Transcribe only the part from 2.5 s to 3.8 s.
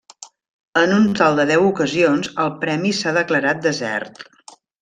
premi s'ha declarat